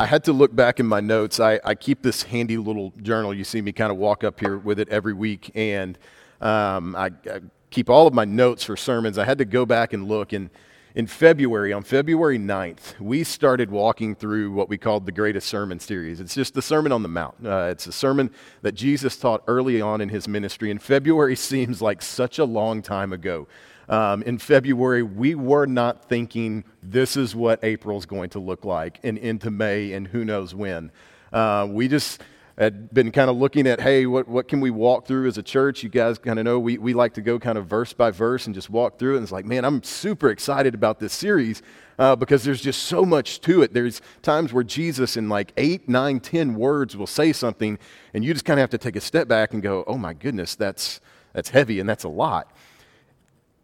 [0.00, 1.40] I had to look back in my notes.
[1.40, 3.34] I, I keep this handy little journal.
[3.34, 5.98] You see me kind of walk up here with it every week, and
[6.40, 7.40] um, I, I,
[7.70, 9.18] keep all of my notes for sermons.
[9.18, 10.32] I had to go back and look.
[10.32, 10.50] And
[10.94, 15.80] in February, on February 9th, we started walking through what we called the Greatest Sermon
[15.80, 16.20] series.
[16.20, 17.34] It's just the Sermon on the Mount.
[17.44, 18.30] Uh, it's a sermon
[18.62, 22.82] that Jesus taught early on in his ministry, and February seems like such a long
[22.82, 23.48] time ago.
[23.88, 29.00] Um, in February, we were not thinking this is what April's going to look like,
[29.02, 30.90] and into May, and who knows when.
[31.32, 32.22] Uh, we just
[32.58, 35.42] had been kind of looking at, hey, what, what can we walk through as a
[35.42, 35.84] church?
[35.84, 38.46] You guys kind of know we, we like to go kind of verse by verse
[38.46, 39.18] and just walk through it.
[39.18, 41.62] And it's like, man, I'm super excited about this series
[42.00, 43.74] uh, because there's just so much to it.
[43.74, 47.78] There's times where Jesus, in like eight, nine, ten words, will say something,
[48.12, 50.12] and you just kind of have to take a step back and go, oh my
[50.12, 51.00] goodness, that's,
[51.32, 52.50] that's heavy and that's a lot.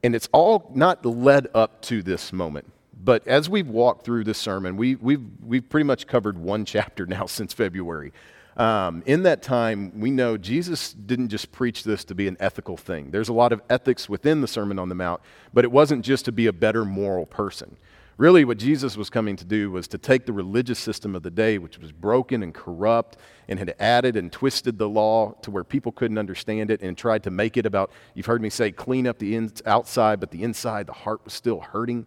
[0.05, 2.71] And it's all not led up to this moment.
[3.03, 7.07] But as we've walked through this sermon, we, we've, we've pretty much covered one chapter
[7.07, 8.13] now since February.
[8.59, 12.77] Um, in that time, we know Jesus didn't just preach this to be an ethical
[12.77, 13.11] thing.
[13.11, 16.27] There's a lot of ethics within the Sermon on the Mount, but it wasn't just
[16.27, 17.77] to be a better moral person.
[18.16, 21.30] Really, what Jesus was coming to do was to take the religious system of the
[21.30, 23.16] day, which was broken and corrupt
[23.48, 27.24] and had added and twisted the law to where people couldn't understand it and tried
[27.24, 30.45] to make it about, you've heard me say, clean up the in, outside, but the
[30.45, 32.06] inside, the heart was still hurting.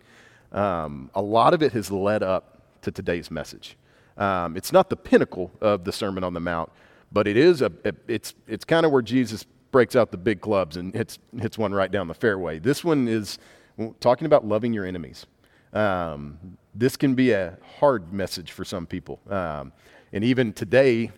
[0.54, 3.76] Um, a lot of it has led up to today's message.
[4.18, 6.72] Um, it's not the pinnacle of the Sermon on the Mount,
[7.12, 7.72] but it is a,
[8.08, 11.74] it's, it's kind of where Jesus breaks out the big clubs and hits, hits one
[11.74, 12.60] right down the fairway.
[12.60, 13.38] This one is
[14.00, 15.26] talking about loving your enemies.
[15.74, 19.20] Um, this can be a hard message for some people.
[19.30, 19.74] Um,
[20.14, 21.12] and even today,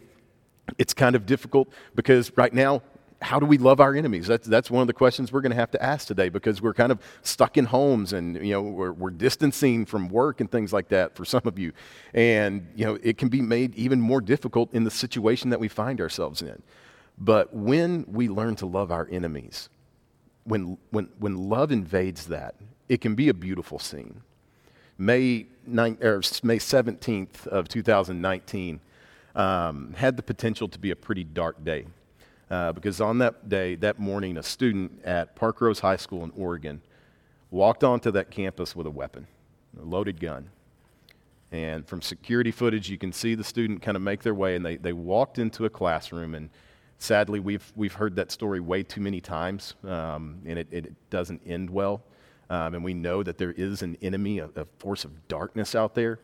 [0.77, 2.81] it's kind of difficult because right now
[3.21, 4.27] how do we love our enemies?
[4.27, 6.73] That's, that's one of the questions we're going to have to ask today because we're
[6.73, 10.71] kind of stuck in homes and, you know, we're, we're distancing from work and things
[10.71, 11.73] like that for some of you.
[12.13, 15.67] And, you know, it can be made even more difficult in the situation that we
[15.67, 16.61] find ourselves in.
[17.17, 19.69] But when we learn to love our enemies,
[20.45, 22.55] when, when, when love invades that,
[22.87, 24.21] it can be a beautiful scene.
[24.99, 28.79] May, 9, or May 17th of 2019
[29.33, 31.85] um, had the potential to be a pretty dark day
[32.49, 36.81] uh, because on that day, that morning, a student at Parkrose High School in Oregon
[37.51, 39.27] walked onto that campus with a weapon,
[39.79, 40.49] a loaded gun.
[41.51, 44.65] And from security footage, you can see the student kind of make their way, and
[44.65, 46.35] they, they walked into a classroom.
[46.35, 46.49] And
[46.97, 51.41] sadly, we've, we've heard that story way too many times, um, and it, it doesn't
[51.45, 52.03] end well.
[52.49, 55.93] Um, and we know that there is an enemy, a, a force of darkness out
[55.93, 56.19] there.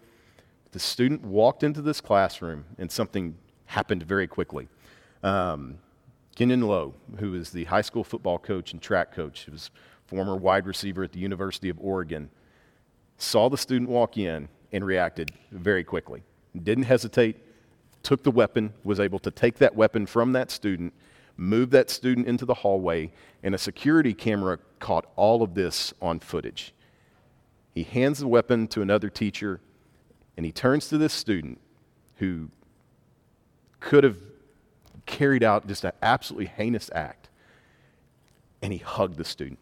[0.71, 4.67] The student walked into this classroom, and something happened very quickly.
[5.23, 5.77] Um,
[6.35, 9.71] Keanon Lowe, who is the high school football coach and track coach, who was
[10.05, 12.29] former wide receiver at the University of Oregon,
[13.17, 16.23] saw the student walk in and reacted very quickly.
[16.61, 17.37] Didn't hesitate,
[18.03, 20.93] took the weapon, was able to take that weapon from that student,
[21.37, 23.11] move that student into the hallway,
[23.43, 26.73] and a security camera caught all of this on footage.
[27.73, 29.59] He hands the weapon to another teacher,
[30.37, 31.59] and he turns to this student
[32.17, 32.49] who
[33.79, 34.17] could have
[35.05, 37.29] carried out just an absolutely heinous act.
[38.61, 39.59] And he hugged the student.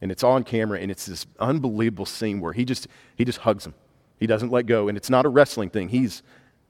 [0.00, 3.66] And it's on camera, and it's this unbelievable scene where he just, he just hugs
[3.66, 3.74] him.
[4.20, 4.88] He doesn't let go.
[4.88, 5.88] And it's not a wrestling thing.
[5.88, 6.22] He's,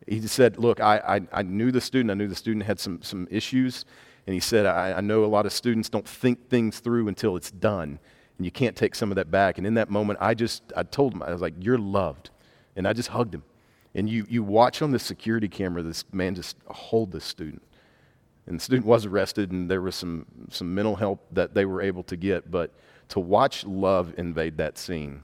[0.07, 2.11] he just said, Look, I, I, I knew the student.
[2.11, 3.85] I knew the student had some, some issues.
[4.27, 7.37] And he said, I, I know a lot of students don't think things through until
[7.37, 7.99] it's done.
[8.37, 9.59] And you can't take some of that back.
[9.59, 12.31] And in that moment, I just, I told him, I was like, You're loved.
[12.75, 13.45] And I just hugged him.
[13.95, 17.63] And you, you watch on the security camera this man just hold this student.
[18.47, 21.81] And the student was arrested, and there was some, some mental help that they were
[21.81, 22.51] able to get.
[22.51, 22.73] But
[23.09, 25.23] to watch love invade that scene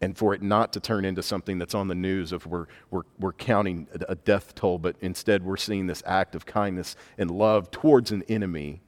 [0.00, 3.02] and for it not to turn into something that's on the news of we're, we're,
[3.18, 7.70] we're counting a death toll, but instead we're seeing this act of kindness and love
[7.70, 8.82] towards an enemy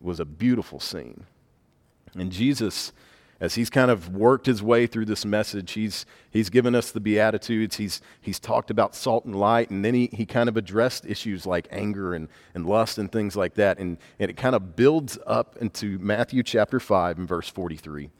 [0.00, 1.24] was a beautiful scene.
[2.14, 2.92] And Jesus
[3.42, 7.00] as he's kind of worked his way through this message, he's, he's given us the
[7.00, 11.04] Beatitudes, he's, he's talked about salt and light, and then he, he kind of addressed
[11.06, 13.80] issues like anger and, and lust and things like that.
[13.80, 18.10] And, and it kind of builds up into Matthew chapter 5 and verse 43.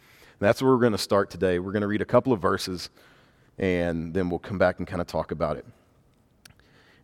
[0.43, 1.59] That's where we're going to start today.
[1.59, 2.91] We're going to read a couple of verses,
[3.59, 5.65] and then we'll come back and kind of talk about it.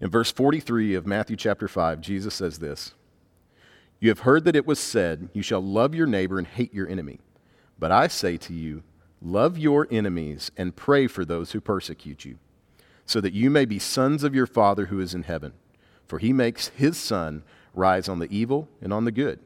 [0.01, 2.95] In verse 43 of Matthew chapter 5, Jesus says this
[4.01, 6.89] You have heard that it was said, You shall love your neighbor and hate your
[6.89, 7.21] enemy.
[7.79, 8.83] But I say to you,
[9.23, 12.39] love your enemies and pray for those who persecute you,
[13.07, 15.53] so that you may be sons of your Father who is in heaven.
[16.07, 17.45] For he makes his sun
[17.75, 19.39] rise on the evil and on the good,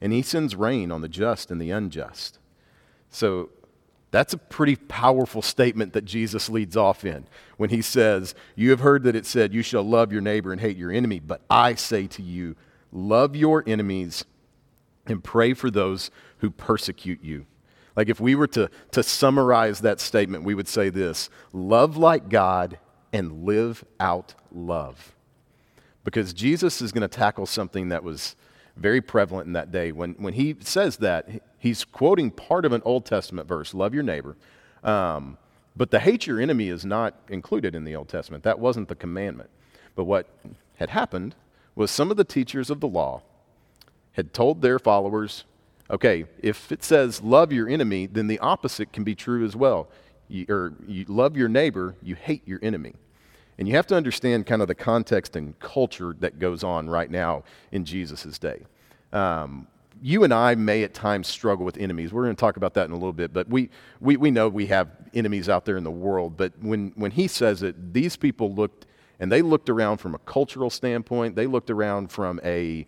[0.00, 2.39] and he sends rain on the just and the unjust.
[3.10, 3.50] So
[4.10, 7.26] That's a pretty powerful statement that Jesus leads off in
[7.58, 10.60] when he says, You have heard that it said, You shall love your neighbor and
[10.60, 11.20] hate your enemy.
[11.20, 12.56] But I say to you,
[12.92, 14.24] love your enemies
[15.06, 17.46] and pray for those who persecute you.
[17.94, 22.28] Like if we were to, to summarize that statement, we would say this love like
[22.28, 22.78] God
[23.12, 25.14] and live out love.
[26.02, 28.34] Because Jesus is going to tackle something that was
[28.80, 29.92] very prevalent in that day.
[29.92, 31.28] When, when he says that,
[31.58, 34.36] he's quoting part of an Old Testament verse love your neighbor.
[34.82, 35.36] Um,
[35.76, 38.42] but the hate your enemy is not included in the Old Testament.
[38.42, 39.50] That wasn't the commandment.
[39.94, 40.28] But what
[40.76, 41.34] had happened
[41.74, 43.22] was some of the teachers of the law
[44.12, 45.44] had told their followers,
[45.90, 49.88] okay, if it says love your enemy, then the opposite can be true as well.
[50.28, 52.94] You, or you love your neighbor, you hate your enemy.
[53.60, 57.10] And you have to understand kind of the context and culture that goes on right
[57.10, 58.62] now in Jesus' day.
[59.12, 59.66] Um,
[60.00, 62.10] you and I may at times struggle with enemies.
[62.10, 63.68] We're going to talk about that in a little bit, but we,
[64.00, 66.38] we, we know we have enemies out there in the world.
[66.38, 68.86] But when, when he says it, these people looked,
[69.20, 72.86] and they looked around from a cultural standpoint, they looked around from a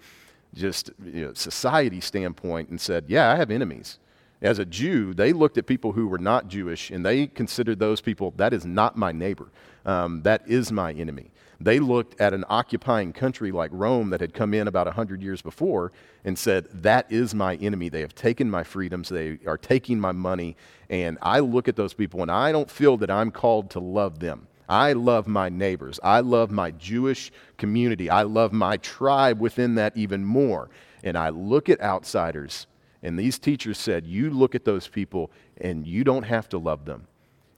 [0.55, 3.99] just you know, society standpoint and said, Yeah, I have enemies.
[4.43, 8.01] As a Jew, they looked at people who were not Jewish and they considered those
[8.01, 9.49] people, that is not my neighbor.
[9.87, 11.31] Um, that is my enemy.
[11.61, 15.43] They looked at an occupying country like Rome that had come in about 100 years
[15.43, 15.93] before
[16.25, 17.89] and said, That is my enemy.
[17.89, 20.57] They have taken my freedoms, they are taking my money.
[20.91, 24.19] And I look at those people and I don't feel that I'm called to love
[24.19, 24.49] them.
[24.69, 26.01] I love my neighbors.
[26.03, 28.11] I love my Jewish community.
[28.11, 30.69] I love my tribe within that even more.
[31.05, 32.67] And I look at outsiders,
[33.03, 36.85] and these teachers said, You look at those people and you don't have to love
[36.85, 37.09] them.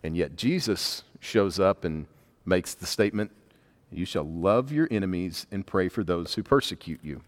[0.03, 2.07] And yet Jesus shows up and
[2.47, 3.31] makes the statement,
[3.91, 7.23] You shall love your enemies and pray for those who persecute you.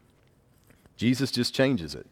[0.97, 2.07] Jesus just changes it.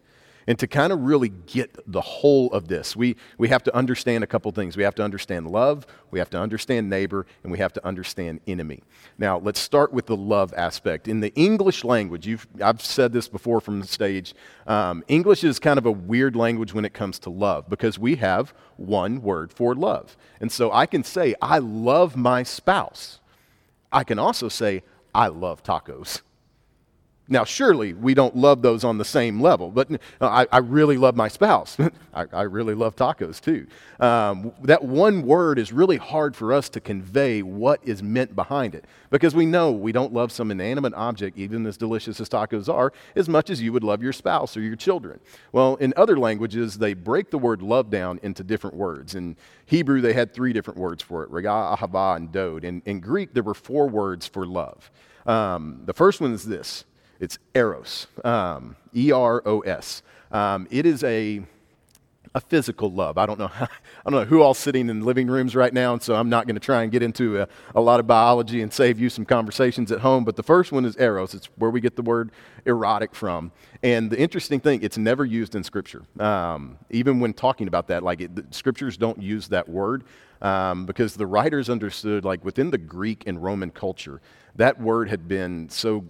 [0.46, 4.23] And to kind of really get the whole of this, we, we have to understand
[4.23, 4.76] a couple things.
[4.76, 8.41] We have to understand love, we have to understand neighbor, and we have to understand
[8.46, 8.82] enemy.
[9.19, 11.08] Now, let's start with the love aspect.
[11.08, 14.35] In the English language, you've, I've said this before from the stage,
[14.67, 18.17] um, English is kind of a weird language when it comes to love because we
[18.17, 20.17] have one word for love.
[20.41, 23.20] And so I can say, I love my spouse.
[23.93, 24.82] I can also say,
[25.14, 26.23] I love tacos.
[27.26, 29.88] Now, surely we don't love those on the same level, but
[30.20, 31.78] I, I really love my spouse.
[32.14, 33.66] I, I, really love tacos too.
[33.98, 38.74] Um, that one word is really hard for us to convey what is meant behind
[38.74, 42.72] it because we know we don't love some inanimate object, even as delicious as tacos
[42.72, 45.18] are, as much as you would love your spouse or your children.
[45.50, 49.14] Well, in other languages, they break the word love down into different words.
[49.14, 52.64] In Hebrew, they had three different words for it regah, ahava, and dod.
[52.64, 54.90] In, in Greek, there were four words for love.
[55.24, 56.84] Um, the first one is this
[57.20, 60.02] it's eros, um, E R O S.
[60.31, 61.43] Um, it is a
[62.34, 63.16] a physical love.
[63.16, 63.46] I don't know.
[63.55, 66.28] How, I don't know who all sitting in living rooms right now, and so I'm
[66.28, 69.08] not going to try and get into a, a, lot of biology and save you
[69.08, 70.25] some conversations at home.
[70.25, 71.34] But the first one is eros.
[71.34, 72.32] It's where we get the word
[72.66, 73.52] erotic from.
[73.82, 76.02] And the interesting thing, it's never used in Scripture.
[76.19, 80.05] Um, even when talking about that, like it, the scriptures don't use that word
[80.43, 84.20] um, because the writers understood, like within the Greek and Roman culture,
[84.56, 86.05] that word had been so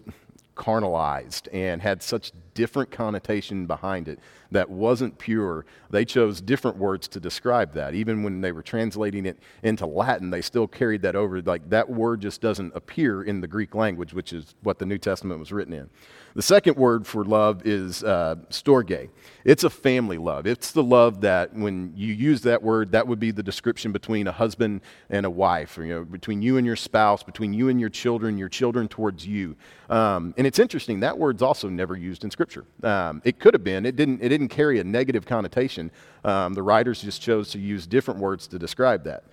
[0.54, 4.18] carnalized and had such different connotation behind it
[4.50, 5.66] that wasn't pure.
[5.90, 7.94] They chose different words to describe that.
[7.94, 11.42] Even when they were translating it into Latin, they still carried that over.
[11.42, 14.98] Like that word just doesn't appear in the Greek language, which is what the New
[14.98, 15.90] Testament was written in.
[16.34, 19.08] The second word for love is uh, storge.
[19.44, 20.46] It's a family love.
[20.46, 24.26] It's the love that when you use that word, that would be the description between
[24.26, 27.68] a husband and a wife, or, you know, between you and your spouse, between you
[27.68, 29.56] and your children, your children towards you.
[29.88, 32.66] Um, and it's interesting, that word's also never used in Scripture.
[32.82, 33.86] Um, it could have been.
[33.86, 35.90] It didn't, it didn't carry a negative connotation.
[36.22, 39.24] Um, the writers just chose to use different words to describe that.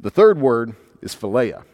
[0.00, 1.64] The third word is philia.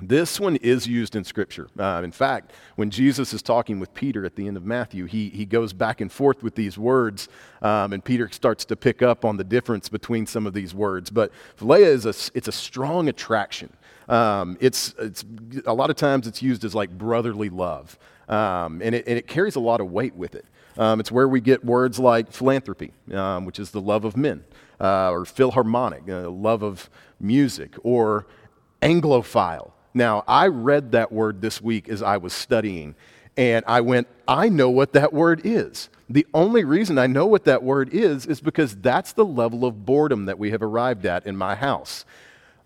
[0.00, 1.68] This one is used in Scripture.
[1.78, 5.28] Uh, in fact, when Jesus is talking with Peter at the end of Matthew, he,
[5.28, 7.28] he goes back and forth with these words,
[7.60, 11.10] um, and Peter starts to pick up on the difference between some of these words.
[11.10, 13.76] But philia is a, it's a strong attraction.
[14.08, 15.24] Um, it's, it's,
[15.66, 17.98] a lot of times it's used as like brotherly love,
[18.28, 20.44] um, and, it, and it carries a lot of weight with it.
[20.78, 24.44] Um, it's where we get words like philanthropy, um, which is the love of men,
[24.80, 28.26] uh, or philharmonic, uh, love of music, or
[28.82, 32.94] Anglophile now, I read that word this week as I was studying,
[33.34, 35.88] and I went, I know what that word is.
[36.10, 39.86] The only reason I know what that word is is because that's the level of
[39.86, 42.04] boredom that we have arrived at in my house.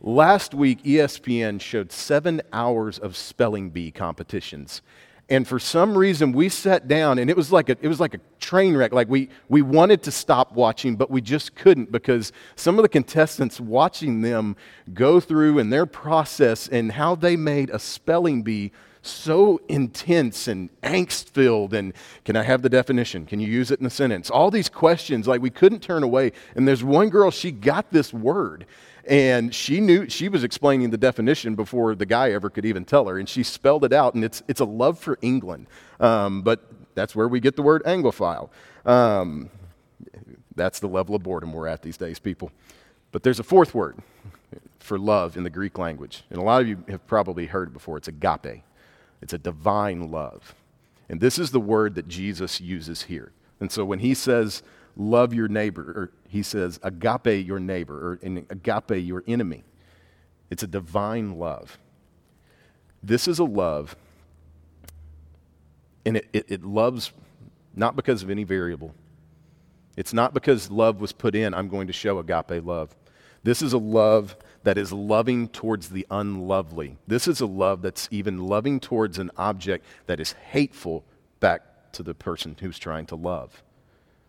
[0.03, 4.81] Last week, ESPN showed seven hours of spelling bee competitions.
[5.29, 8.15] And for some reason, we sat down, and it was like a, it was like
[8.15, 8.93] a train wreck.
[8.93, 12.89] Like we, we wanted to stop watching, but we just couldn't because some of the
[12.89, 14.57] contestants watching them
[14.95, 20.71] go through and their process and how they made a spelling bee so intense and
[20.83, 21.75] angst filled.
[21.75, 21.93] And
[22.25, 23.27] can I have the definition?
[23.27, 24.31] Can you use it in a sentence?
[24.31, 26.33] All these questions, like we couldn't turn away.
[26.57, 28.67] And there's one girl, she got this word.
[29.11, 33.09] And she knew she was explaining the definition before the guy ever could even tell
[33.09, 33.19] her.
[33.19, 34.15] And she spelled it out.
[34.15, 35.67] And it's, it's a love for England.
[35.99, 36.65] Um, but
[36.95, 38.51] that's where we get the word Anglophile.
[38.87, 39.51] Um,
[40.55, 42.53] that's the level of boredom we're at these days, people.
[43.11, 43.99] But there's a fourth word
[44.79, 46.23] for love in the Greek language.
[46.31, 47.97] And a lot of you have probably heard it before.
[47.97, 48.63] It's agape.
[49.21, 50.55] It's a divine love.
[51.09, 53.33] And this is the word that Jesus uses here.
[53.59, 54.63] And so when he says,
[54.97, 59.65] love your neighbor, or he says, agape your neighbor, or agape your enemy,
[60.51, 61.79] it's a divine love.
[63.03, 63.97] This is a love,
[66.05, 67.13] and it, it, it loves
[67.75, 68.95] not because of any variable.
[69.97, 72.95] It's not because love was put in, I'm going to show agape love.
[73.43, 76.99] This is a love that is loving towards the unlovely.
[77.07, 81.05] This is a love that's even loving towards an object that is hateful
[81.41, 83.63] back to the person who's trying to love.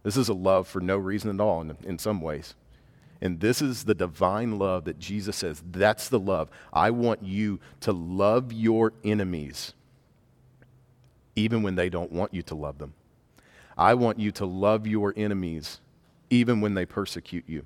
[0.03, 2.55] This is a love for no reason at all in, in some ways.
[3.21, 6.49] And this is the divine love that Jesus says, that's the love.
[6.73, 9.73] I want you to love your enemies
[11.35, 12.93] even when they don't want you to love them.
[13.77, 15.79] I want you to love your enemies
[16.29, 17.65] even when they persecute you.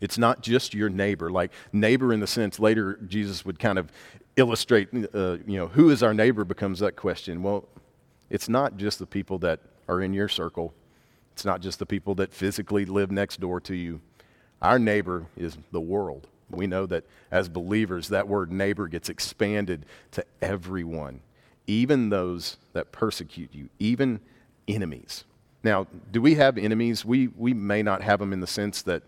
[0.00, 1.30] It's not just your neighbor.
[1.30, 3.90] Like neighbor in the sense later Jesus would kind of
[4.36, 7.42] illustrate, uh, you know, who is our neighbor becomes that question.
[7.42, 7.68] Well,
[8.30, 10.74] it's not just the people that are in your circle.
[11.38, 14.00] It's not just the people that physically live next door to you.
[14.60, 16.26] Our neighbor is the world.
[16.50, 21.20] We know that as believers, that word neighbor gets expanded to everyone,
[21.68, 24.18] even those that persecute you, even
[24.66, 25.22] enemies.
[25.62, 27.04] Now, do we have enemies?
[27.04, 29.04] We, we may not have them in the sense that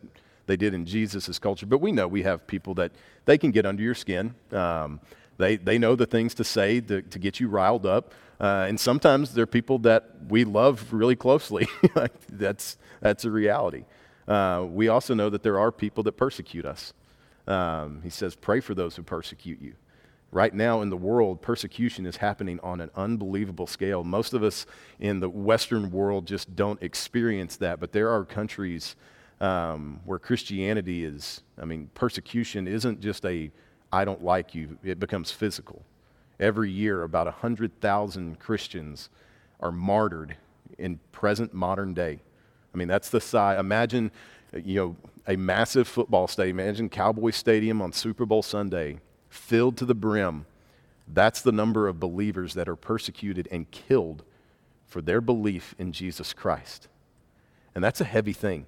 [0.47, 1.67] they did in Jesus' culture.
[1.67, 2.93] But we know we have people that
[3.25, 4.37] they can get under your skin.
[4.53, 5.01] Um,
[5.41, 8.13] they, they know the things to say to, to get you riled up.
[8.41, 11.69] Uh, and sometimes they're people that we love really closely.
[12.29, 13.85] that's, that's a reality.
[14.27, 16.93] Uh, we also know that there are people that persecute us.
[17.47, 19.75] Um, he says, pray for those who persecute you.
[20.33, 24.05] Right now in the world, persecution is happening on an unbelievable scale.
[24.05, 24.65] Most of us
[25.01, 28.95] in the Western world just don't experience that, but there are countries
[29.41, 33.51] um, where Christianity is, I mean, persecution isn't just a,
[33.93, 35.83] I don't like you, it becomes physical.
[36.39, 39.11] Every year, about 100,000 Christians
[39.61, 40.37] are martyred
[40.79, 42.21] in present modern day.
[42.73, 43.59] I mean, that's the size.
[43.59, 44.11] Imagine,
[44.55, 46.61] you know, a massive football stadium.
[46.61, 50.47] Imagine Cowboy Stadium on Super Bowl Sunday, filled to the brim.
[51.07, 54.23] That's the number of believers that are persecuted and killed
[54.87, 56.89] for their belief in Jesus Christ.
[57.75, 58.67] And that's a heavy thing.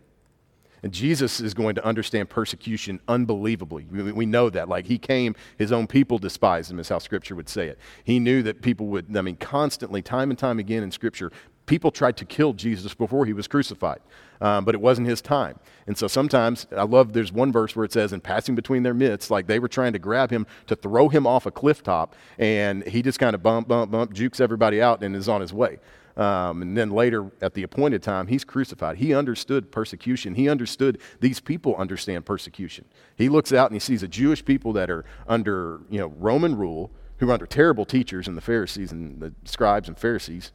[0.82, 3.86] And Jesus is going to understand persecution unbelievably.
[3.90, 4.68] We, we, know that.
[4.68, 7.78] Like he came, his own people despised him, is how Scripture would say it.
[8.02, 11.30] He knew that people would, I mean, constantly, time and time again in Scripture,
[11.66, 14.00] people tried to kill Jesus before he was crucified,
[14.40, 15.58] um, but it wasn't his time.
[15.86, 18.94] And so sometimes, I love, there's one verse where it says, in passing between their
[18.94, 22.16] midst, like they were trying to grab him to throw him off a cliff top,
[22.38, 25.52] and he just kind of bump, bump, bump, jukes everybody out and is on his
[25.52, 25.78] way.
[26.16, 28.98] Um, and then later, at the appointed time, he's crucified.
[28.98, 30.34] He understood persecution.
[30.34, 32.84] He understood these people understand persecution.
[33.16, 36.56] He looks out and he sees a Jewish people that are under you know, Roman
[36.56, 40.52] rule, who are under terrible teachers and the Pharisees and the scribes and Pharisees.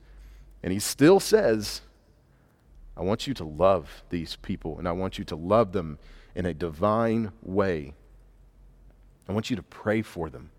[0.61, 1.81] And he still says,
[2.95, 5.99] I want you to love these people, and I want you to love them
[6.35, 7.93] in a divine way.
[9.29, 10.49] I want you to pray for them.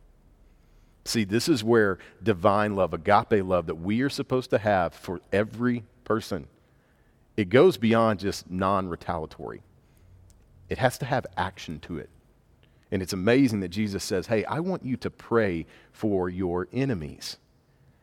[1.08, 5.22] See, this is where divine love, agape love that we are supposed to have for
[5.32, 6.46] every person,
[7.34, 9.62] it goes beyond just non retaliatory.
[10.68, 12.10] It has to have action to it.
[12.90, 17.38] And it's amazing that Jesus says, Hey, I want you to pray for your enemies.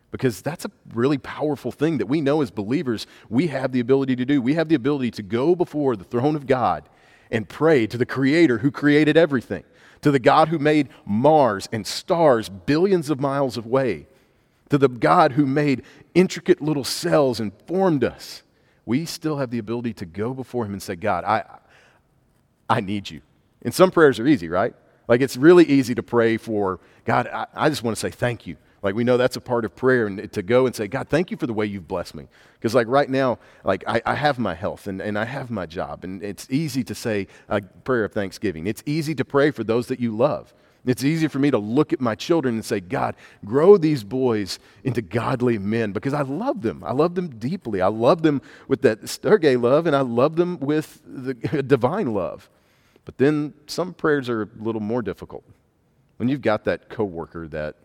[0.09, 4.15] Because that's a really powerful thing that we know as believers we have the ability
[4.15, 4.41] to do.
[4.41, 6.89] We have the ability to go before the throne of God
[7.29, 9.63] and pray to the Creator who created everything
[10.02, 14.08] to the God who made Mars and stars billions of miles away,
[14.70, 15.84] to the God who made
[16.14, 18.44] intricate little cells and formed us,
[18.86, 21.44] we still have the ability to go before Him and say, God, I,
[22.70, 23.22] I need you.
[23.62, 24.74] And some prayers are easy, right?
[25.08, 28.48] Like it's really easy to pray for, God, I, I just want to say thank
[28.48, 28.58] you.
[28.86, 31.32] Like we know that's a part of prayer and to go and say, God, thank
[31.32, 32.27] you for the way you've blessed me.
[32.54, 35.65] Because like right now, like I, I, have my health and, and I have my
[35.65, 36.04] job.
[36.04, 38.68] And it's easy to say a prayer of thanksgiving.
[38.68, 40.54] It's easy to pray for those that you love.
[40.86, 44.60] It's easy for me to look at my children and say, God, grow these boys
[44.84, 46.84] into godly men because I love them.
[46.86, 47.82] I love them deeply.
[47.82, 52.51] I love them with that Storge love and I love them with the divine love.
[53.04, 55.44] But then some prayers are a little more difficult.
[56.18, 57.77] When you've got that coworker that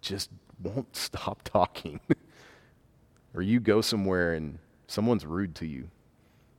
[0.00, 0.30] just
[0.62, 2.00] won't stop talking,
[3.34, 5.88] or you go somewhere and someone's rude to you.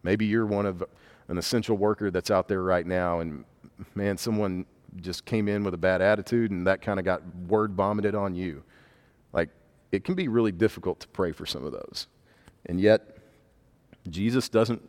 [0.03, 0.83] Maybe you're one of
[1.27, 3.45] an essential worker that's out there right now, and
[3.95, 4.65] man, someone
[4.97, 8.35] just came in with a bad attitude and that kind of got word vomited on
[8.35, 8.63] you.
[9.31, 9.49] Like,
[9.91, 12.07] it can be really difficult to pray for some of those.
[12.65, 13.17] And yet,
[14.09, 14.81] Jesus doesn't,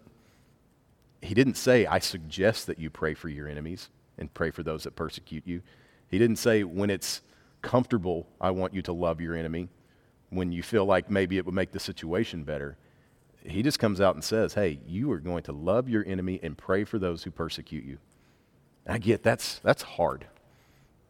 [1.21, 4.85] he didn't say, I suggest that you pray for your enemies and pray for those
[4.85, 5.62] that persecute you.
[6.09, 7.23] He didn't say, when it's
[7.62, 9.69] comfortable, I want you to love your enemy.
[10.31, 12.76] When you feel like maybe it would make the situation better.
[13.45, 16.57] He just comes out and says, hey, you are going to love your enemy and
[16.57, 17.99] pray for those who persecute you.
[18.87, 20.26] I get that's that's hard.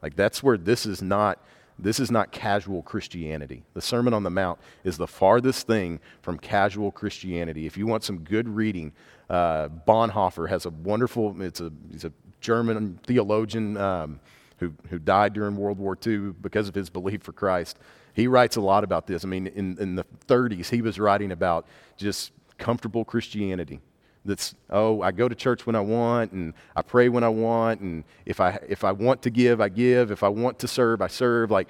[0.02, 1.38] Like that's where this is not
[1.78, 3.64] this is not casual Christianity.
[3.75, 7.66] The Sermon on the Mount is the farthest thing from casual Christianity.
[7.66, 8.92] If you want some good reading,
[9.30, 11.40] uh, Bonhoeffer has a wonderful.
[11.40, 14.21] It's a he's a German theologian um,
[14.62, 17.78] who who died during World War II because of his belief for Christ.
[18.14, 19.25] He writes a lot about this.
[19.25, 21.66] I mean, in in the 30s, he was writing about
[21.97, 23.81] just comfortable Christianity.
[24.25, 27.81] That's oh i go to church when i want and i pray when i want
[27.81, 30.12] and if i if i want to give i give.
[30.12, 31.50] If i want to serve i serve.
[31.50, 31.69] Like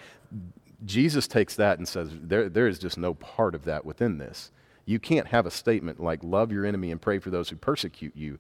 [0.85, 4.53] jesus takes that and says there, there is just no part of that within this.
[4.85, 8.15] You can't have a statement like love your enemy and pray for those who persecute
[8.15, 8.39] you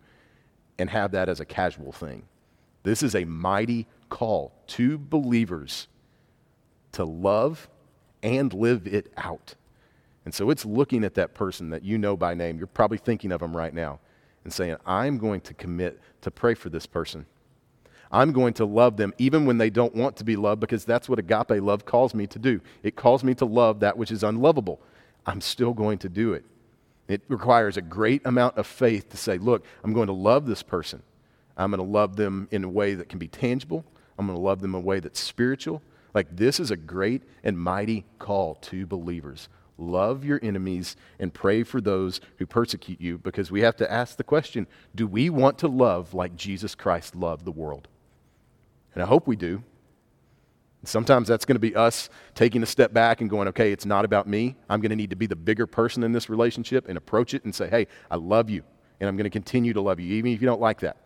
[0.79, 2.25] and have that as a casual thing
[2.83, 5.89] this is a mighty call to believers
[6.93, 7.69] to love
[8.23, 9.55] and live it out
[10.25, 12.59] and so it's looking at that person that you know by name.
[12.59, 13.99] You're probably thinking of them right now
[14.45, 17.27] and saying, I'm going to commit to pray for this person.
[18.11, 21.09] I'm going to love them even when they don't want to be loved because that's
[21.09, 22.61] what agape love calls me to do.
[22.83, 24.81] It calls me to love that which is unlovable.
[25.25, 26.45] I'm still going to do it.
[27.09, 30.62] It requires a great amount of faith to say, look, I'm going to love this
[30.62, 31.03] person.
[31.57, 33.85] I'm going to love them in a way that can be tangible.
[34.19, 35.83] I'm going to love them in a way that's spiritual.
[36.15, 39.49] Like, this is a great and mighty call to believers.
[39.79, 44.17] Love your enemies and pray for those who persecute you because we have to ask
[44.17, 47.88] the question do we want to love like Jesus Christ loved the world?
[48.95, 49.62] And I hope we do.
[50.85, 54.05] Sometimes that's going to be us taking a step back and going, okay, it's not
[54.05, 54.57] about me.
[54.69, 57.45] I'm going to need to be the bigger person in this relationship and approach it
[57.45, 58.65] and say, hey, I love you,
[58.99, 60.97] and I'm going to continue to love you, even if you don't like that.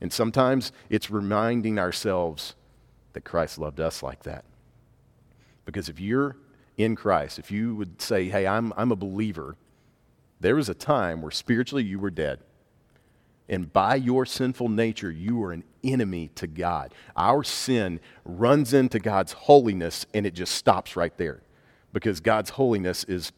[0.00, 2.54] And sometimes it's reminding ourselves
[3.12, 4.44] that Christ loved us like that.
[5.64, 6.36] Because if you're
[6.76, 9.56] in Christ, if you would say, hey, I'm, I'm a believer,
[10.40, 12.40] there was a time where spiritually you were dead.
[13.48, 16.94] And by your sinful nature, you are an enemy to God.
[17.16, 21.42] Our sin runs into God's holiness and it just stops right there
[21.92, 23.32] because God's holiness is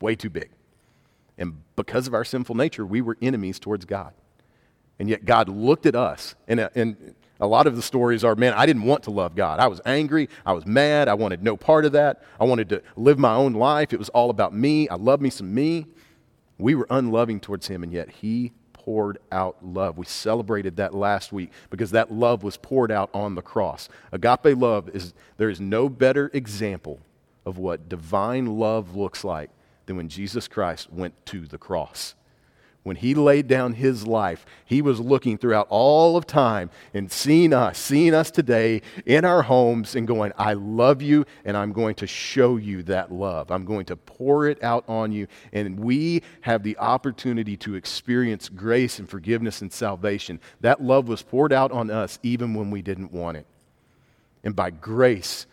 [0.00, 0.50] way too big.
[1.38, 4.12] And because of our sinful nature, we were enemies towards God.
[4.98, 8.36] And yet God looked at us, and, uh, and a lot of the stories are,
[8.36, 9.58] man, I didn't want to love God.
[9.58, 10.28] I was angry.
[10.46, 11.08] I was mad.
[11.08, 12.22] I wanted no part of that.
[12.40, 13.92] I wanted to live my own life.
[13.92, 14.88] It was all about me.
[14.88, 15.86] I love me some me.
[16.58, 19.98] We were unloving towards Him, and yet He poured out love.
[19.98, 23.88] We celebrated that last week because that love was poured out on the cross.
[24.12, 27.00] Agape love is, there is no better example
[27.44, 29.50] of what divine love looks like
[29.86, 32.14] than when Jesus Christ went to the cross
[32.84, 37.54] when he laid down his life, he was looking throughout all of time and seeing
[37.54, 41.94] us, seeing us today in our homes and going, I love you and I'm going
[41.96, 43.50] to show you that love.
[43.50, 45.26] I'm going to pour it out on you.
[45.54, 50.38] And we have the opportunity to experience grace and forgiveness and salvation.
[50.60, 53.46] That love was poured out on us even when we didn't want it.
[54.44, 55.46] And by grace,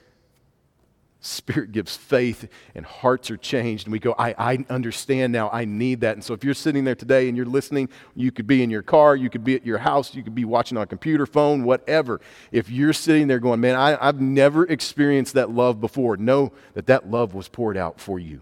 [1.24, 3.86] Spirit gives faith and hearts are changed.
[3.86, 5.52] And we go, I, I understand now.
[5.52, 6.16] I need that.
[6.16, 8.82] And so if you're sitting there today and you're listening, you could be in your
[8.82, 11.64] car, you could be at your house, you could be watching on a computer, phone,
[11.64, 12.22] whatever.
[12.52, 16.88] If you're sitting there going, man, I, I've never experienced that love before, know that
[16.88, 18.42] that love was poured out for you.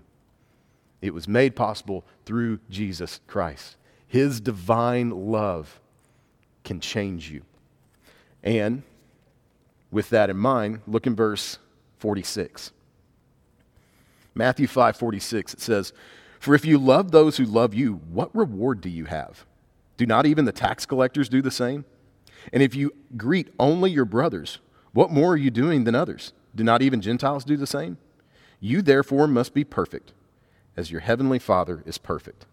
[1.01, 3.75] It was made possible through Jesus Christ.
[4.07, 5.81] His divine love
[6.63, 7.41] can change you.
[8.41, 8.83] And
[9.91, 11.57] with that in mind, look in verse
[11.99, 12.71] 46.
[14.33, 15.93] Matthew 5 46, it says,
[16.39, 19.45] For if you love those who love you, what reward do you have?
[19.97, 21.85] Do not even the tax collectors do the same?
[22.53, 24.59] And if you greet only your brothers,
[24.93, 26.33] what more are you doing than others?
[26.55, 27.97] Do not even Gentiles do the same?
[28.59, 30.13] You therefore must be perfect,
[30.75, 32.45] as your heavenly Father is perfect.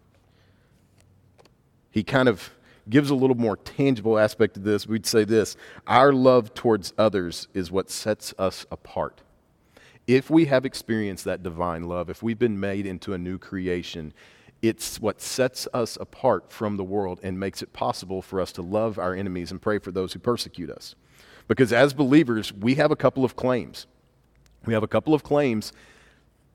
[1.89, 2.51] He kind of
[2.89, 7.47] gives a little more tangible aspect to this, we'd say this Our love towards others
[7.53, 9.21] is what sets us apart.
[10.07, 14.13] If we have experienced that divine love, if we've been made into a new creation,
[14.61, 18.61] it's what sets us apart from the world and makes it possible for us to
[18.61, 20.95] love our enemies and pray for those who persecute us.
[21.49, 23.85] Because as believers, we have a couple of claims.
[24.65, 25.73] We have a couple of claims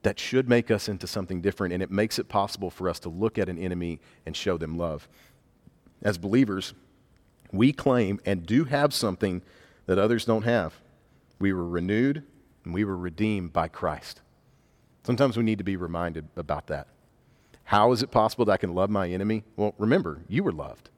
[0.02, 3.08] that should make us into something different, and it makes it possible for us to
[3.08, 5.08] look at an enemy and show them love.
[6.02, 6.74] As believers,
[7.52, 9.42] we claim and do have something
[9.86, 10.74] that others don't have.
[11.38, 12.24] We were renewed
[12.64, 14.20] and we were redeemed by Christ.
[15.04, 16.88] Sometimes we need to be reminded about that.
[17.64, 19.44] How is it possible that I can love my enemy?
[19.56, 20.90] Well, remember, you were loved.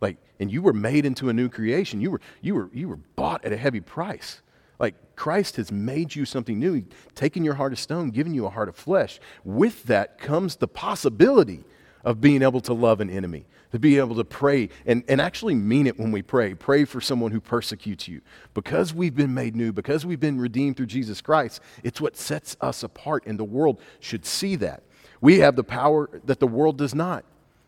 [0.00, 2.00] Like, and you were made into a new creation.
[2.00, 4.40] You were, you were, you were bought at a heavy price.
[4.78, 8.50] Like Christ has made you something new, taken your heart of stone, given you a
[8.50, 9.18] heart of flesh.
[9.44, 11.64] With that comes the possibility
[12.06, 15.56] of being able to love an enemy, to be able to pray and, and actually
[15.56, 16.54] mean it when we pray.
[16.54, 18.22] Pray for someone who persecutes you.
[18.54, 22.56] Because we've been made new, because we've been redeemed through Jesus Christ, it's what sets
[22.60, 24.84] us apart, and the world should see that.
[25.20, 27.24] We have the power that the world does not.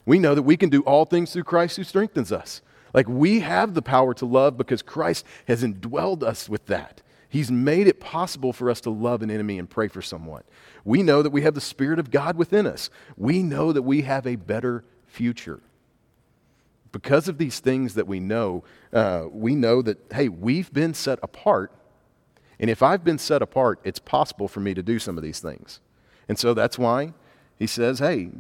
[0.07, 2.63] We know that we can do all things through Christ who strengthens us.
[2.95, 7.03] Like we have the power to love because Christ has indwelled us with that.
[7.29, 10.43] He's made it possible for us to love an enemy and pray for someone.
[10.85, 12.89] We know that we have the Spirit of God within us.
[13.17, 15.61] We know that we have a better future.
[16.91, 18.65] Because of these things that we know,
[18.95, 21.71] uh, we know that, hey, we've been set apart.
[22.59, 25.41] And if I've been set apart, it's possible for me to do some of these
[25.41, 25.81] things.
[26.29, 27.13] And so that's why
[27.59, 28.31] he says, hey,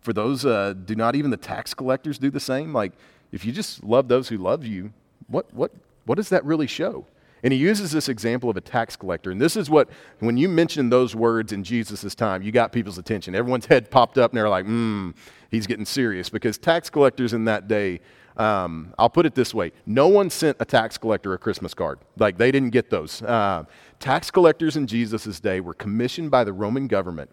[0.00, 2.72] for those, uh, do not even the tax collectors do the same?
[2.72, 2.92] Like,
[3.30, 4.92] if you just love those who love you,
[5.28, 5.70] what, what,
[6.06, 7.06] what does that really show?
[7.42, 9.30] And he uses this example of a tax collector.
[9.30, 12.98] And this is what, when you mention those words in Jesus' time, you got people's
[12.98, 13.34] attention.
[13.34, 15.10] Everyone's head popped up and they're like, hmm,
[15.50, 16.28] he's getting serious.
[16.28, 18.00] Because tax collectors in that day,
[18.36, 21.98] um, I'll put it this way no one sent a tax collector a Christmas card.
[22.18, 23.22] Like, they didn't get those.
[23.22, 23.64] Uh,
[23.98, 27.30] tax collectors in Jesus' day were commissioned by the Roman government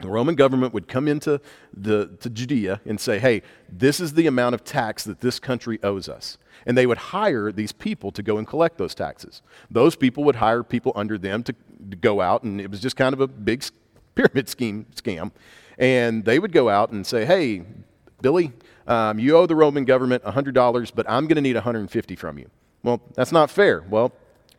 [0.00, 1.40] the Roman government would come into
[1.72, 5.78] the, to Judea and say, hey, this is the amount of tax that this country
[5.82, 6.36] owes us.
[6.66, 9.40] And they would hire these people to go and collect those taxes.
[9.70, 11.54] Those people would hire people under them to,
[11.90, 13.64] to go out, and it was just kind of a big
[14.14, 15.30] pyramid scheme scam.
[15.78, 17.62] And they would go out and say, hey,
[18.20, 18.52] Billy,
[18.86, 22.50] um, you owe the Roman government $100, but I'm going to need 150 from you.
[22.82, 23.82] Well, that's not fair.
[23.88, 24.12] Well,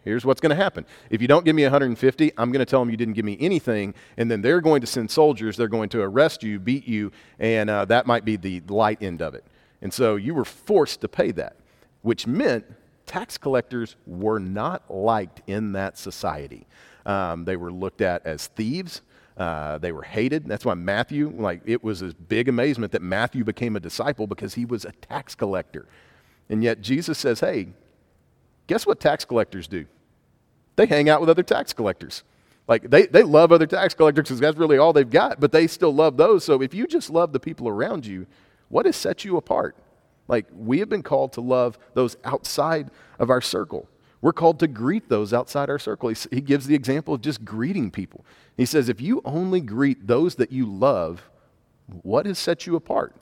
[0.08, 0.86] Here's what's going to happen.
[1.10, 3.38] If you don't give me 150, I'm going to tell them you didn't give me
[3.42, 5.58] anything, and then they're going to send soldiers.
[5.58, 9.22] They're going to arrest you, beat you, and uh, that might be the light end
[9.22, 9.44] of it.
[9.82, 11.58] And so you were forced to pay that,
[12.04, 12.66] which meant
[13.06, 16.68] tax collectors were not liked in that society.
[17.06, 19.02] Um, they were looked at as thieves.
[19.36, 20.46] Uh, they were hated.
[20.46, 24.54] That's why Matthew, like, it was a big amazement that Matthew became a disciple because
[24.54, 25.86] he was a tax collector.
[26.50, 27.68] And yet Jesus says, hey,
[28.68, 29.86] guess what tax collectors do?
[30.78, 32.24] They hang out with other tax collectors.
[32.68, 35.68] Like they, they love other tax collectors because that's really all they've got, but they
[35.68, 36.44] still love those.
[36.44, 38.28] So if you just love the people around you,
[38.70, 39.76] what has set you apart?
[40.28, 43.90] Like we have been called to love those outside of our circle.
[44.22, 46.10] We're called to greet those outside our circle.
[46.10, 48.26] He, he gives the example of just greeting people.
[48.58, 51.30] He says, if you only greet those that you love,
[52.02, 53.16] what has set you apart?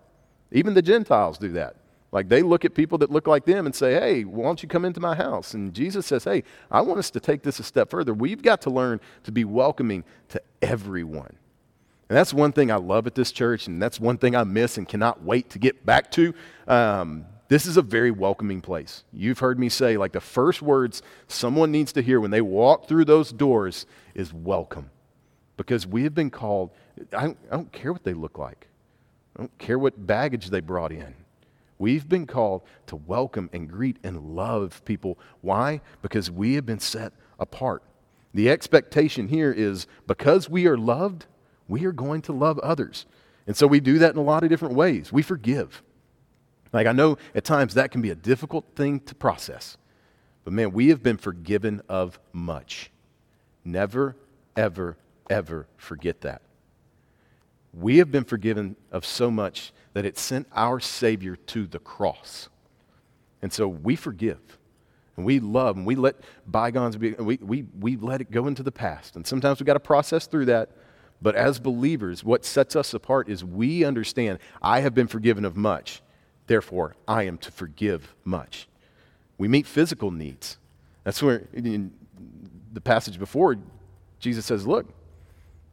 [0.51, 1.75] Even the Gentiles do that.
[2.15, 4.69] Like they look at people that look like them and say, hey, why don't you
[4.69, 5.53] come into my house?
[5.53, 8.13] And Jesus says, hey, I want us to take this a step further.
[8.13, 11.35] We've got to learn to be welcoming to everyone.
[12.07, 14.77] And that's one thing I love at this church, and that's one thing I miss
[14.77, 16.33] and cannot wait to get back to.
[16.69, 19.03] Um, this is a very welcoming place.
[19.11, 22.87] You've heard me say, like, the first words someone needs to hear when they walk
[22.87, 24.89] through those doors is welcome.
[25.57, 26.69] Because we have been called,
[27.11, 28.67] I I don't care what they look like,
[29.35, 31.13] I don't care what baggage they brought in.
[31.77, 35.19] We've been called to welcome and greet and love people.
[35.41, 35.81] Why?
[36.01, 37.83] Because we have been set apart.
[38.33, 41.25] The expectation here is because we are loved,
[41.67, 43.05] we are going to love others.
[43.47, 45.11] And so we do that in a lot of different ways.
[45.11, 45.83] We forgive.
[46.73, 49.77] Like I know at times that can be a difficult thing to process.
[50.43, 52.91] But man, we have been forgiven of much.
[53.63, 54.15] Never,
[54.55, 54.97] ever,
[55.29, 56.41] ever forget that.
[57.77, 62.49] We have been forgiven of so much that it sent our Savior to the cross.
[63.41, 64.39] And so we forgive
[65.17, 66.15] and we love and we let
[66.47, 69.15] bygones be, we, we, we let it go into the past.
[69.15, 70.71] And sometimes we've got to process through that.
[71.21, 75.55] But as believers, what sets us apart is we understand I have been forgiven of
[75.55, 76.01] much.
[76.47, 78.67] Therefore, I am to forgive much.
[79.37, 80.57] We meet physical needs.
[81.03, 81.91] That's where in
[82.73, 83.55] the passage before,
[84.19, 84.87] Jesus says, Look,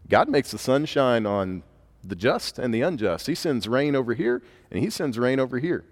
[0.09, 1.63] God makes the sun shine on
[2.05, 3.27] the just and the unjust.
[3.27, 5.85] He sends rain over here, and he sends rain over here.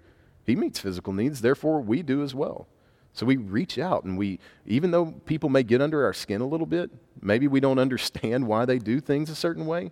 [0.45, 2.67] He meets physical needs, therefore we do as well.
[3.13, 6.47] So we reach out and we, even though people may get under our skin a
[6.47, 6.89] little bit,
[7.21, 9.91] maybe we don't understand why they do things a certain way,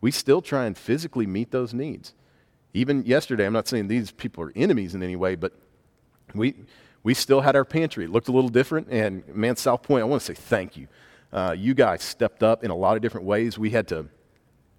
[0.00, 2.14] we still try and physically meet those needs.
[2.74, 5.52] Even yesterday, I'm not saying these people are enemies in any way, but
[6.34, 6.54] we,
[7.02, 8.04] we still had our pantry.
[8.04, 8.88] It looked a little different.
[8.90, 10.88] And man, South Point, I want to say thank you.
[11.32, 13.58] Uh, you guys stepped up in a lot of different ways.
[13.58, 14.06] We had to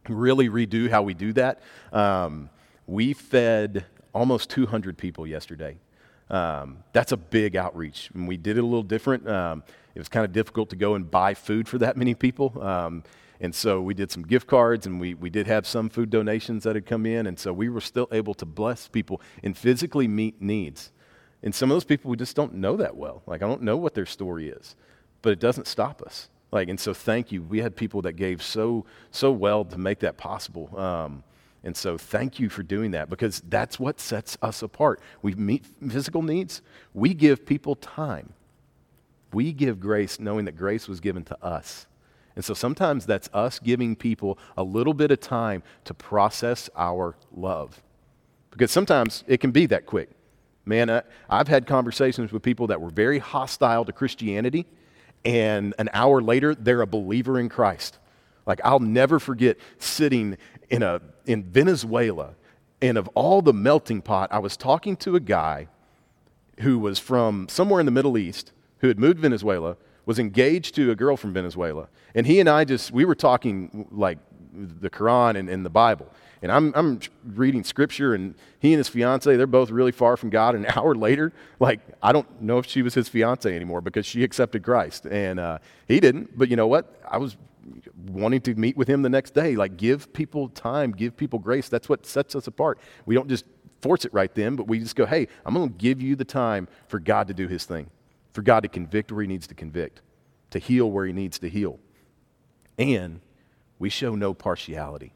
[0.09, 1.61] really redo how we do that.
[1.91, 2.49] Um,
[2.85, 5.77] we fed almost 200 people yesterday.
[6.29, 8.09] Um, that's a big outreach.
[8.13, 9.27] And we did it a little different.
[9.27, 9.63] Um,
[9.95, 12.61] it was kind of difficult to go and buy food for that many people.
[12.61, 13.03] Um,
[13.39, 16.63] and so we did some gift cards and we, we did have some food donations
[16.63, 17.27] that had come in.
[17.27, 20.91] And so we were still able to bless people and physically meet needs.
[21.43, 23.21] And some of those people we just don't know that well.
[23.27, 24.75] Like, I don't know what their story is,
[25.21, 26.29] but it doesn't stop us.
[26.51, 27.43] Like, and so thank you.
[27.43, 30.77] We had people that gave so, so well to make that possible.
[30.79, 31.23] Um,
[31.63, 35.01] and so thank you for doing that because that's what sets us apart.
[35.21, 36.61] We meet physical needs,
[36.93, 38.33] we give people time.
[39.33, 41.85] We give grace knowing that grace was given to us.
[42.37, 47.15] And so sometimes that's us giving people a little bit of time to process our
[47.35, 47.81] love.
[48.51, 50.11] Because sometimes it can be that quick.
[50.63, 54.65] Man, I, I've had conversations with people that were very hostile to Christianity,
[55.25, 57.97] and an hour later, they're a believer in Christ.
[58.45, 60.37] Like, I'll never forget sitting
[60.69, 62.35] in, a, in Venezuela,
[62.81, 65.67] and of all the melting pot, I was talking to a guy
[66.59, 70.73] who was from somewhere in the Middle East, who had moved to Venezuela, was engaged
[70.75, 71.89] to a girl from Venezuela.
[72.15, 74.17] And he and I just, we were talking like
[74.57, 76.11] the Quran and, and the Bible.
[76.41, 80.29] And I'm, I'm reading scripture, and he and his fiance, they're both really far from
[80.29, 80.55] God.
[80.55, 84.23] An hour later, like, I don't know if she was his fiance anymore because she
[84.23, 85.05] accepted Christ.
[85.05, 86.37] And uh, he didn't.
[86.37, 87.01] But you know what?
[87.09, 87.37] I was
[88.07, 89.55] wanting to meet with him the next day.
[89.55, 91.69] Like, give people time, give people grace.
[91.69, 92.79] That's what sets us apart.
[93.05, 93.45] We don't just
[93.81, 96.25] force it right then, but we just go, hey, I'm going to give you the
[96.25, 97.89] time for God to do his thing,
[98.33, 100.01] for God to convict where he needs to convict,
[100.51, 101.79] to heal where he needs to heal.
[102.77, 103.21] And
[103.79, 105.13] we show no partiality.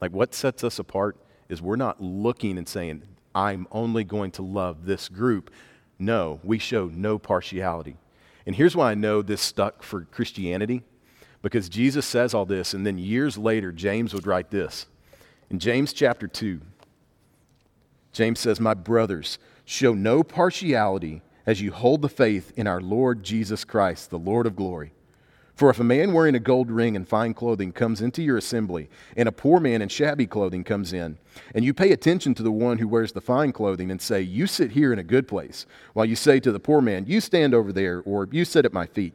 [0.00, 1.16] Like, what sets us apart
[1.48, 3.02] is we're not looking and saying,
[3.34, 5.50] I'm only going to love this group.
[5.98, 7.96] No, we show no partiality.
[8.46, 10.82] And here's why I know this stuck for Christianity
[11.42, 14.86] because Jesus says all this, and then years later, James would write this.
[15.50, 16.60] In James chapter 2,
[18.12, 23.22] James says, My brothers, show no partiality as you hold the faith in our Lord
[23.22, 24.92] Jesus Christ, the Lord of glory.
[25.58, 28.88] For if a man wearing a gold ring and fine clothing comes into your assembly,
[29.16, 31.18] and a poor man in shabby clothing comes in,
[31.52, 34.46] and you pay attention to the one who wears the fine clothing and say, You
[34.46, 37.54] sit here in a good place, while you say to the poor man, You stand
[37.54, 39.14] over there, or You sit at my feet,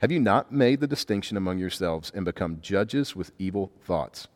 [0.00, 4.26] have you not made the distinction among yourselves and become judges with evil thoughts?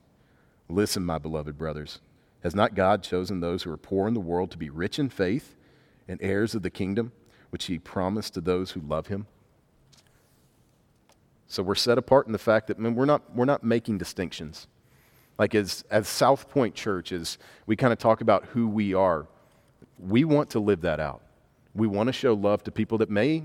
[0.69, 1.99] Listen, my beloved brothers.
[2.45, 5.09] Has not God chosen those who are poor in the world to be rich in
[5.09, 5.57] faith
[6.07, 7.11] and heirs of the kingdom,
[7.51, 9.27] which he promised to those who love him?
[11.51, 14.69] So we're set apart in the fact that man, we're, not, we're not making distinctions.
[15.37, 19.27] Like as, as South Point Church, as we kind of talk about who we are,
[19.99, 21.23] we want to live that out.
[21.75, 23.43] We want to show love to people that may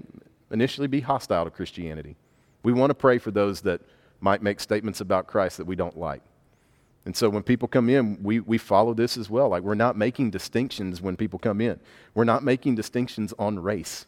[0.51, 2.15] initially be hostile to Christianity.
[2.61, 3.81] We want to pray for those that
[4.21, 6.21] might make statements about Christ that we don't like.
[7.05, 9.49] And so when people come in, we, we follow this as well.
[9.49, 11.79] Like we're not making distinctions when people come in.
[12.13, 14.05] We're not making distinctions on race.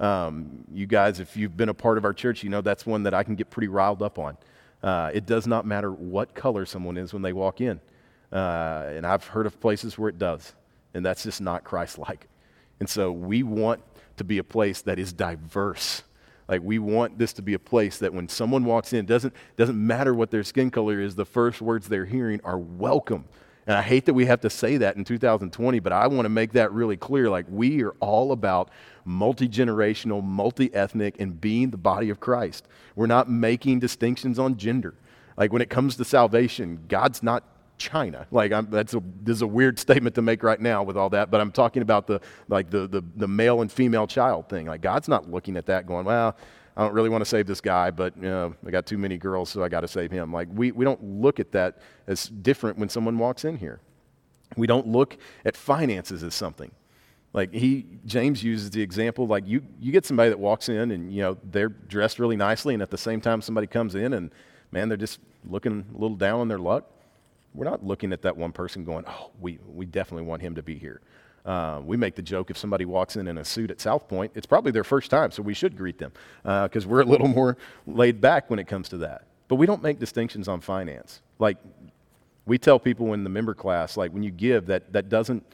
[0.00, 3.04] Um, you guys, if you've been a part of our church, you know that's one
[3.04, 4.36] that I can get pretty riled up on.
[4.82, 7.80] Uh, it does not matter what color someone is when they walk in.
[8.32, 10.54] Uh, and I've heard of places where it does.
[10.94, 12.26] And that's just not Christ like.
[12.80, 13.82] And so we want
[14.16, 16.02] to be a place that is diverse.
[16.48, 19.86] Like we want this to be a place that when someone walks in, doesn't doesn't
[19.86, 23.26] matter what their skin color is, the first words they're hearing are welcome.
[23.66, 26.30] And I hate that we have to say that in 2020, but I want to
[26.30, 27.28] make that really clear.
[27.28, 28.70] Like, we are all about
[29.04, 32.66] multi generational, multi ethnic, and being the body of Christ.
[32.96, 34.94] We're not making distinctions on gender.
[35.36, 37.44] Like, when it comes to salvation, God's not
[37.80, 38.26] China.
[38.30, 41.10] Like, I'm, that's a, this is a weird statement to make right now with all
[41.10, 44.66] that, but I'm talking about the, like, the, the, the male and female child thing.
[44.66, 46.36] Like, God's not looking at that going, well,
[46.76, 49.18] I don't really want to save this guy, but you know, I got too many
[49.18, 50.32] girls, so I got to save him.
[50.32, 53.80] Like, we, we don't look at that as different when someone walks in here.
[54.56, 56.70] We don't look at finances as something.
[57.32, 61.12] Like he, James uses the example, like you, you get somebody that walks in and,
[61.12, 64.32] you know, they're dressed really nicely, and at the same time somebody comes in and,
[64.72, 66.90] man, they're just looking a little down on their luck.
[67.54, 70.62] We're not looking at that one person going, oh, we, we definitely want him to
[70.62, 71.00] be here.
[71.44, 74.32] Uh, we make the joke if somebody walks in in a suit at South Point,
[74.34, 77.28] it's probably their first time, so we should greet them because uh, we're a little
[77.40, 79.24] more laid back when it comes to that.
[79.48, 81.22] But we don't make distinctions on finance.
[81.38, 81.56] Like
[82.46, 85.44] we tell people in the member class, like when you give, that, that doesn't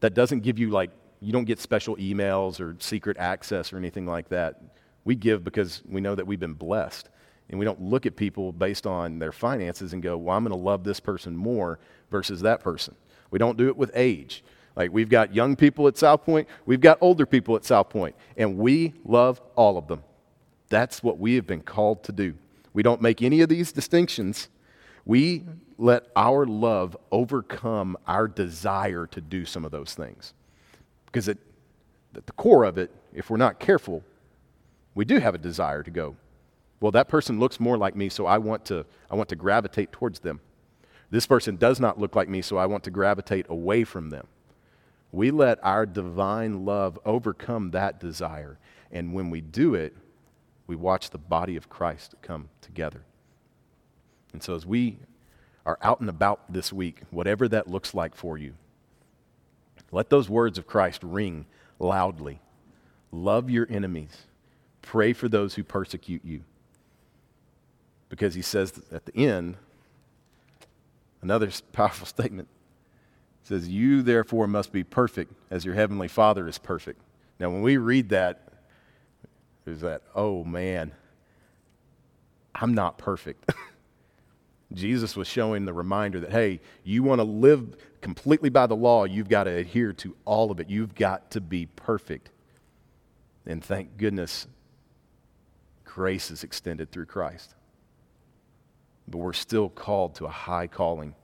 [0.00, 4.06] that doesn't give you like, you don't get special emails or secret access or anything
[4.06, 4.60] like that.
[5.04, 7.08] We give because we know that we've been blessed.
[7.48, 10.56] And we don't look at people based on their finances and go, well, I'm going
[10.56, 11.78] to love this person more
[12.10, 12.94] versus that person.
[13.30, 14.44] We don't do it with age.
[14.76, 18.14] Like we've got young people at South Point, we've got older people at South Point,
[18.36, 20.02] and we love all of them.
[20.68, 22.34] That's what we have been called to do.
[22.72, 24.48] We don't make any of these distinctions.
[25.04, 25.44] We
[25.78, 30.34] let our love overcome our desire to do some of those things.
[31.06, 31.38] Because at
[32.12, 34.02] the core of it, if we're not careful,
[34.94, 36.16] we do have a desire to go,
[36.80, 39.92] well, that person looks more like me, so I want to, I want to gravitate
[39.92, 40.40] towards them.
[41.10, 44.26] This person does not look like me, so I want to gravitate away from them.
[45.14, 48.58] We let our divine love overcome that desire.
[48.90, 49.94] And when we do it,
[50.66, 53.04] we watch the body of Christ come together.
[54.32, 54.98] And so as we
[55.64, 58.54] are out and about this week, whatever that looks like for you,
[59.92, 61.46] let those words of Christ ring
[61.78, 62.40] loudly.
[63.12, 64.22] Love your enemies.
[64.82, 66.42] Pray for those who persecute you.
[68.08, 69.58] Because he says at the end,
[71.22, 72.48] another powerful statement
[73.44, 77.00] says, You therefore must be perfect as your heavenly Father is perfect.
[77.38, 78.48] Now, when we read that,
[79.64, 80.92] there's that, oh man,
[82.54, 83.52] I'm not perfect.
[84.72, 89.04] Jesus was showing the reminder that, hey, you want to live completely by the law,
[89.04, 90.68] you've got to adhere to all of it.
[90.68, 92.30] You've got to be perfect.
[93.46, 94.46] And thank goodness,
[95.84, 97.54] grace is extended through Christ.
[99.06, 101.14] But we're still called to a high calling.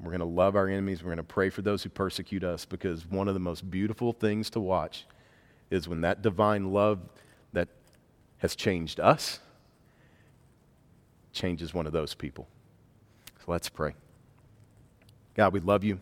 [0.00, 1.02] We're going to love our enemies.
[1.02, 4.12] We're going to pray for those who persecute us because one of the most beautiful
[4.12, 5.06] things to watch
[5.70, 7.00] is when that divine love
[7.52, 7.68] that
[8.38, 9.40] has changed us
[11.32, 12.48] changes one of those people.
[13.38, 13.94] So let's pray.
[15.34, 16.00] God, we love you.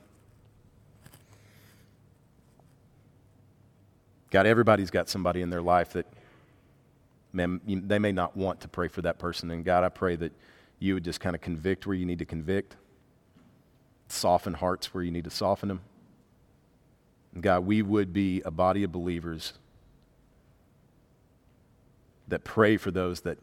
[4.31, 6.07] God, everybody's got somebody in their life that
[7.33, 9.51] man, they may not want to pray for that person.
[9.51, 10.33] And God, I pray that
[10.79, 12.77] you would just kind of convict where you need to convict,
[14.09, 15.81] soften hearts where you need to soften them.
[17.35, 19.53] And God, we would be a body of believers
[22.29, 23.39] that pray for those that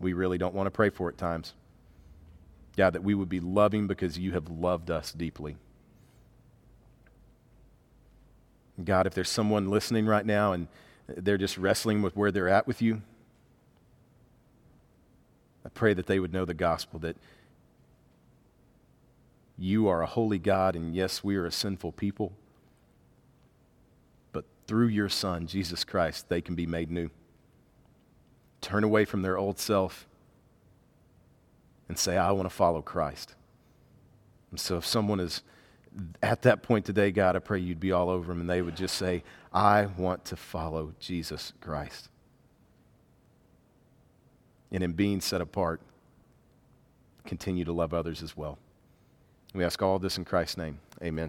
[0.00, 1.54] we really don't want to pray for at times.
[2.76, 5.56] God, that we would be loving because you have loved us deeply.
[8.82, 10.68] God, if there's someone listening right now and
[11.08, 13.02] they're just wrestling with where they're at with you,
[15.64, 17.16] I pray that they would know the gospel that
[19.58, 22.32] you are a holy God, and yes, we are a sinful people,
[24.32, 27.10] but through your Son, Jesus Christ, they can be made new
[28.60, 30.06] turn away from their old self
[31.88, 33.34] and say, I want to follow Christ.
[34.50, 35.42] And so if someone is
[36.22, 38.76] at that point today, God, I pray you'd be all over them and they would
[38.76, 42.08] just say, I want to follow Jesus Christ.
[44.70, 45.80] And in being set apart,
[47.24, 48.58] continue to love others as well.
[49.54, 50.78] We ask all this in Christ's name.
[51.02, 51.26] Amen.